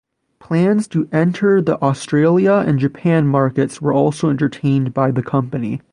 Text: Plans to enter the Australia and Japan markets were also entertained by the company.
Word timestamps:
Plans 0.39 0.87
to 0.87 1.07
enter 1.11 1.61
the 1.61 1.79
Australia 1.79 2.63
and 2.65 2.79
Japan 2.79 3.27
markets 3.27 3.83
were 3.83 3.93
also 3.93 4.31
entertained 4.31 4.95
by 4.95 5.11
the 5.11 5.21
company. 5.21 5.79